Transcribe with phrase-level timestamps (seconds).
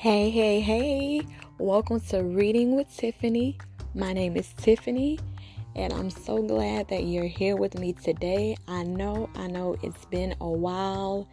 [0.00, 1.22] Hey, hey, hey.
[1.58, 3.58] Welcome to Reading with Tiffany.
[3.96, 5.18] My name is Tiffany,
[5.74, 8.56] and I'm so glad that you're here with me today.
[8.68, 11.28] I know, I know it's been a while.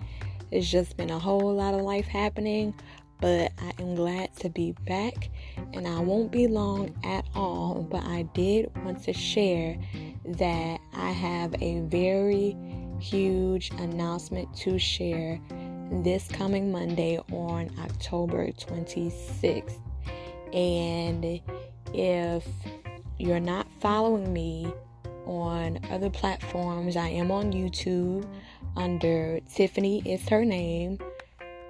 [0.50, 2.74] It's just been a whole lot of life happening,
[3.22, 5.30] but I am glad to be back,
[5.76, 7.84] and I won't be long at all.
[7.88, 9.78] But I did want to share
[10.26, 12.58] that I have a very
[13.00, 15.40] huge announcement to share
[15.92, 19.80] this coming Monday on October 26th.
[20.54, 21.42] And
[21.94, 22.48] if
[23.18, 24.74] you're not following me
[25.26, 28.28] on other platforms, I am on YouTube
[28.76, 31.00] under Tiffany is her name.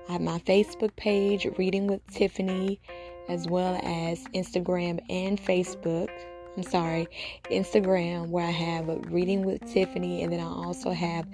[0.07, 2.79] I have my Facebook page, Reading with Tiffany,
[3.27, 6.09] as well as Instagram and Facebook.
[6.55, 7.07] I'm sorry,
[7.45, 11.27] Instagram where I have Reading with Tiffany, and then I also have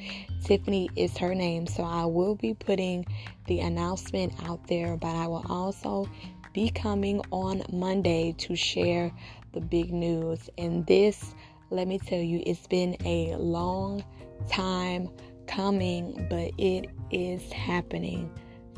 [0.43, 1.67] Tiffany is her name.
[1.67, 3.05] So I will be putting
[3.45, 6.09] the announcement out there, but I will also
[6.53, 9.11] be coming on Monday to share
[9.53, 10.49] the big news.
[10.57, 11.35] And this,
[11.69, 14.03] let me tell you, it's been a long
[14.49, 15.09] time
[15.47, 18.31] coming, but it is happening.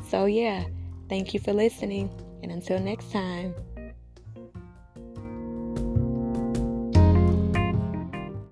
[0.08, 0.64] So, yeah,
[1.08, 2.10] thank you for listening.
[2.42, 3.54] And until next time.